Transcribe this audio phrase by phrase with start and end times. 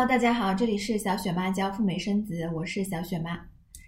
[0.00, 3.38] Hello，大家好，这里是小雪妈教赴美生子，我是小雪妈。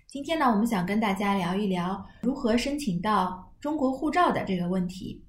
[0.06, 5.24] 今天呢，我们想跟大家聊一聊如何申请到中国护照的这个问题。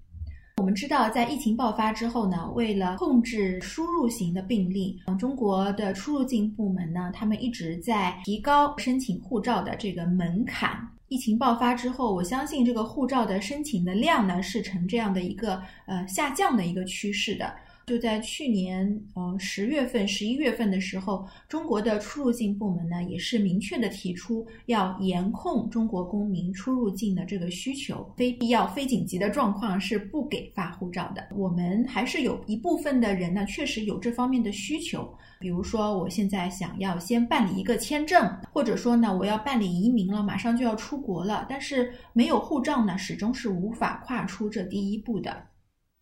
[0.57, 10.85] 我们知道，在疫情爆发之后呢，为了控制输入型的病例，中国的出入境部门呢，他们一直在提高申请护照的这个门槛。
[11.07, 17.55] 疫情爆发之后，我相信这个护照的申请的量呢，是呈这样的一个呃下降的一个趋势的。
[17.85, 31.27] 就在去年，呃十月份、十一月份的时候，中国的出入境部门呢，也是明确的提出要严控中国公民出入境的这个需求，非必要、非紧急的状况是不给发护照的。
[31.35, 45.35] 我们还是有一部分的人呢，确实有这方面的需求，比如说我现在想要先办理一个签证，或者说呢，我要办理移民了，马上就要出国了，但是没有护照呢，始终是无法跨出这第一步的。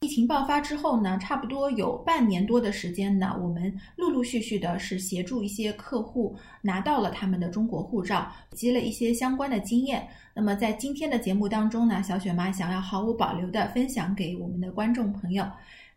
[0.04, 10.08] 疫情爆发之后呢，差不多有半年多的时间呢，我们陆陆续续的是协助一些客户拿到了他们的中国护照，积累一些相关的经验。
[10.34, 15.46] 那么在今天的节目当中呢，小雪妈想要毫无保留的分享给我们的观众朋友。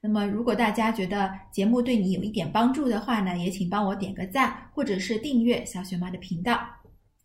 [0.03, 6.61] 那么如果大家觉得节目对你有一点帮助的话呢，也请帮我点个赞，或者是订阅小雪妈的频道。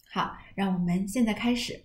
[0.10, 1.78] 好，让我们现在开始。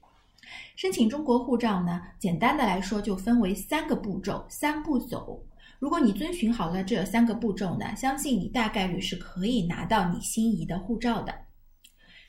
[0.77, 5.45] 申请中国护照呢，简单的来说就分为三个步骤，三步走。
[5.79, 11.35] 如果你遵循好了这三个步骤呢，相信你大概率是可以拿到你心仪的护照的。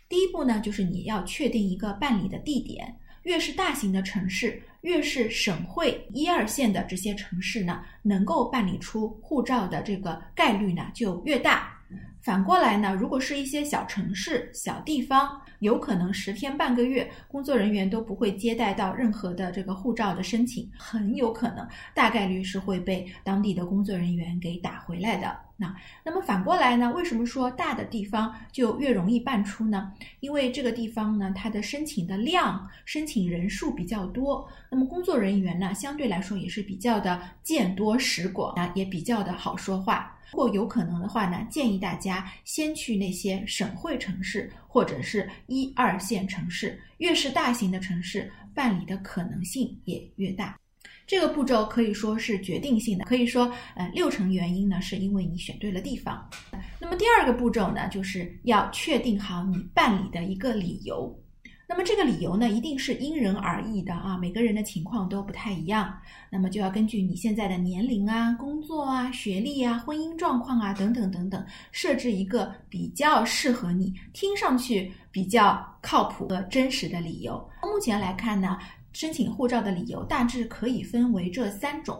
[0.10, 11.75] 第一步呢，就是你要确定一个办理的地点，越是大型的城市，越是省会一二线的这些城市呢，能够办理出护照的这个概率呢就越大。
[12.22, 25.38] 反过来呢，如果是一些小城市、小地方，有可能十天半个月，工作人员都不会接待到任何的这个护照的申请，很有可能大概率是会被当地的工作人员给打回来的。
[25.58, 26.92] 那那么反过来呢？
[26.94, 29.94] 为什么说大的地方就越容易办出呢？
[30.20, 40.15] 因为这个地方呢，它的申请的量、申请人数比较多，那么工作人员呢，相对来说也是比较的见多识广啊，也比较的好说话。
[40.36, 50.60] 如果有可能的话呢，建议大家先去那些省会城市或者是一二线城市，越是大型的城市，办理的可能性也越大。
[51.08, 56.30] 这个步骤可以说是决定性的，可以说，呃，六成原因呢是因为你选对了地方。
[56.82, 61.18] 那么第二个步骤呢，就是要确定好你办理的一个理由。
[61.68, 66.00] 那么这个理由呢，一定是因人而异的啊，每个人的情况都不太一样。
[66.30, 77.44] 那么就要根据你现在的年龄啊、工作啊、学历啊、婚姻状况啊等等等等，设置一个比较适合你、听上去比较靠谱和真实的理由。
[77.64, 78.60] 目前来看呢，
[78.94, 82.00] 申请护照的理由大致可以分为这三种。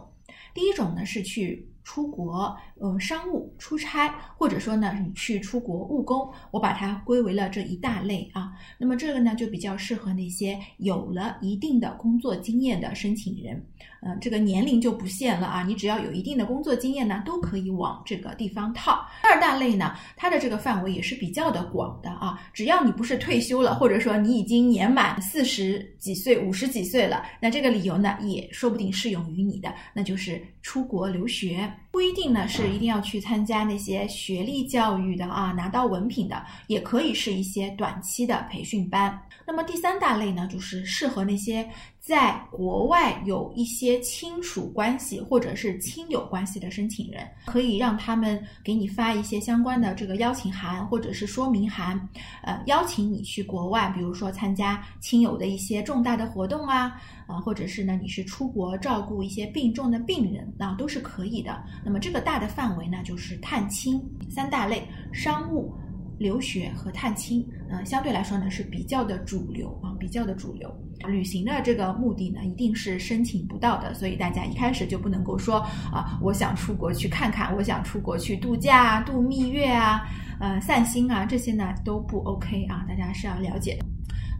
[0.54, 1.68] 第一种呢是去。
[1.86, 8.52] 出国，呃，商务出差，或者说呢，你去出国务工，我把它归为了这一大类啊。
[8.76, 13.64] 那么这个呢，就比较适合那些有了一定的工作经验的申请人，
[14.00, 19.06] 呃，这个年龄就不限了啊，你只要有一定的工作经验呢，都可以往这个地方套。
[19.22, 31.72] 二大类呢，它的这个范围也是比较的广的啊，只要你不是退休了，或者说你已经年满四十几岁、五十几岁了，那这个理由呢，也说不定适用于你的，那就是出国留学。
[31.90, 39.18] 不一定呢，是一定要去参加那些学历教育的啊，拿到文凭的，也可以是一些短期的培训班。
[39.46, 41.68] 那么第三大类呢，就是适合那些。
[42.06, 52.08] 在国外有一些亲属关系或者是亲友关系的申请人，可以让他们给你发一些相关的这个邀请函或者是说明函，
[52.42, 56.94] 呃，邀请你去国外，比如说参加亲友的一些重大的活动啊，
[57.26, 61.60] 啊，或者是呢你是出国照顾一些病重的病人，那都是可以的。
[61.84, 64.00] 那么这个大的范围呢，就是探亲
[64.30, 65.74] 三大类：商务。
[66.18, 70.74] 留学和探亲，呃，相对来说呢是比较的主流啊，比较的主流。
[71.06, 75.58] 旅行的这个目的呢，一定是申请不到的，所以大家一开始就不能够说
[75.92, 80.02] 啊，我想出国去看看，我想出国去度假、度蜜月啊，
[80.40, 83.85] 呃，散心啊，这些呢都不 OK 啊，大家是要了解的。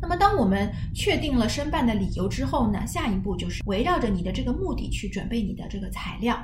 [0.00, 6.38] 那么，当我们确定了申办的理由之后呢，下一步就是围绕着你的这个目的去准备你的这个材料。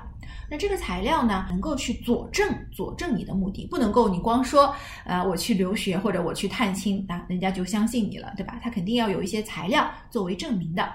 [0.51, 8.59] 那这个材料呢，能够去佐证佐证你的目的，不能够你光说，呃，我去留学或者我去探亲啊，人家就相信你了，对吧？
[8.63, 10.87] 他肯定要有一些材料作为证明的。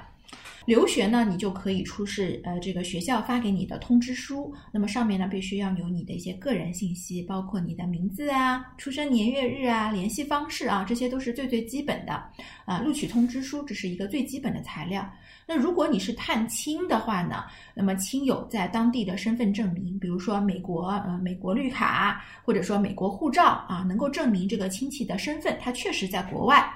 [0.68, 12.22] 留学呢，你就可以出示呃这个学校发给你的通知书，那么上面呢必须要有你的一些个人信息，包括你的名字啊、出生年月日啊、联系方式啊，这些都是最最基本的
[12.66, 12.80] 啊。
[12.80, 15.10] 录取通知书这是一个最基本的材料。
[15.50, 26.70] 那如果你是探亲的话呢，那么亲友在当地的身份证明，比如说美国呃美国绿卡或者说美国护照啊，能够证明这个亲戚的身份，他确实在国外。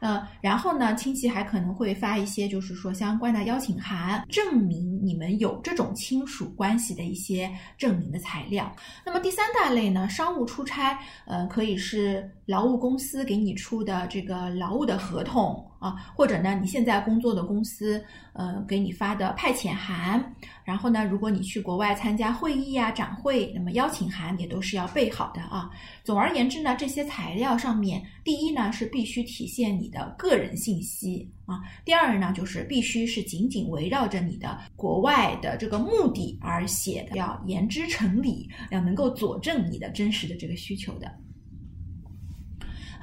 [0.00, 8.70] 呃，然后呢，亲戚还可能会发一些，就是说相关的邀请函，证明你们有这种亲属关系的一些证明的材料。
[9.04, 15.64] 那么第三大类呢，商务出差，呃，可以是劳务公司给你出的这个劳务的合同。
[15.86, 18.02] 啊，或者呢，你现在工作的公司，
[18.32, 20.34] 呃，给你发的派遣函，
[20.64, 25.70] 然后呢，如果你去国外参加会议啊、展会，那么邀请函也都是要备好的啊。
[26.02, 41.08] 总而言之呢，这些材料上面，第一呢是必须体现你的个人信息啊，第二呢就是必须是紧紧围绕着你的国外的这个目的而写的，要言之成理，要能够佐证你的真实的这个需求的。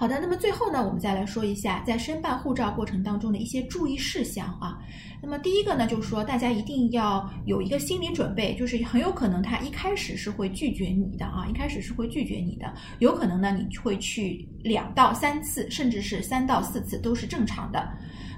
[0.04, 4.78] 好的，那么最后呢，我们再来说一下在申办护照过程当中的一些注意事项啊。
[5.22, 12.70] 那么第一个呢，就是说大家一定要有一个心理准备，就是很有可能他一开始是会拒绝你的啊，一开始是会拒绝你的，
[13.00, 17.88] 有可能呢你会去两到三次，甚至是三到四次都是正常的。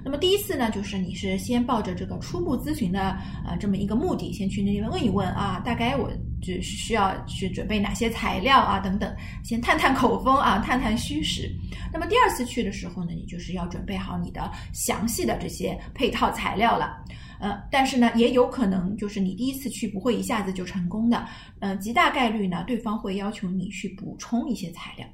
[0.05, 9.11] 那么第一次呢，就是你是先抱着这个初步咨询的呃这么一个目的，先去那边问一问啊，大概我就是需要去准备哪些材料啊等等，
[9.43, 11.49] 先探探口风啊，探探虚实。
[11.91, 17.03] 那么第二次去的时候呢，你就是要准备好你的详细的这些配套材料了。
[17.39, 21.27] 呃，但是呢，也有可能就是你第一次去不会一下子就成功的，
[21.59, 25.07] 呃，极大概率呢，对方会要求你去补充一些材料。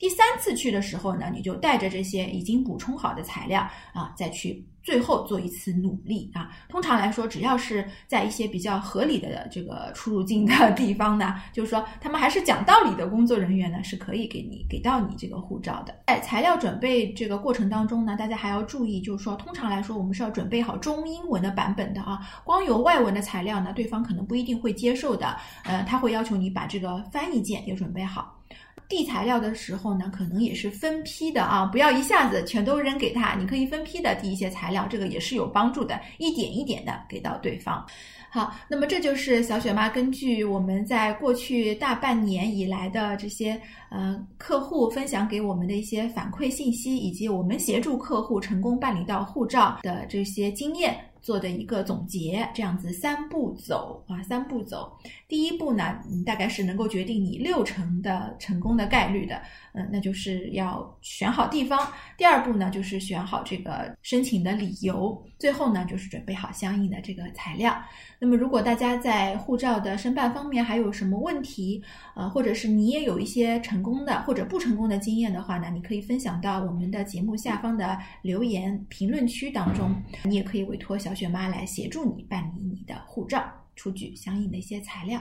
[0.00, 3.60] 第三次去的时候呢，你就带着这些已经补充好的材料
[3.92, 6.50] 啊，再去最后做一次努力啊。
[6.70, 15.94] 通常来说，只要是在一些比较合理的这个出入境的地方呢，就是说他们还是讲道理的工作人员呢，是可以给你给到你这个护照的。
[16.06, 22.20] 在材料准备这个过程当中呢，大家还要注意，就是说通常来说，我们是要准备好中英文的版本的啊。
[22.42, 25.36] 光有外文的材料呢，对方可能不一定会接受的。
[25.64, 28.39] 呃，他会要求你把这个翻译件也准备好。
[28.88, 37.86] 递材料的时候呢，可能也是分批的啊，不要一下子全都扔给他，你可以分批的递一些材料，这个也是有帮助的，一点一点的给到对方。
[38.32, 50.96] 好，那么这就是小雪妈根据我们在过去大半年以来的这些呃客户分享给我们的一些反馈信息，以及我们协助客户成功办理到护照的这些经验。
[51.20, 54.96] 做的一个总结，这样子三步走啊，三步走。
[55.28, 59.40] 第一步呢，大概是能够决定你六成的成功的概率的，
[59.74, 61.88] 嗯，那就是要选好地方。
[62.16, 65.20] 第二步呢，就是选好这个申请的理由。
[65.38, 67.74] 最后呢，就是准备好相应的这个材料。
[68.18, 71.82] 那么，如果大家在护照的申办方面还有什么问题，
[72.14, 79.94] 呃，或者是你也有一些成功的或者不成功的经验的话呢，你可以分享到我们的节目下方的留言评论区当中。
[80.24, 85.20] 你也可以委托小小雪妈来协助你办理你的护照，出具相应的一些材料。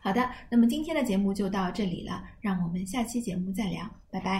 [0.00, 4.36] 好的，那么今天的节目就到这里了，让我们下期节目再聊，拜拜。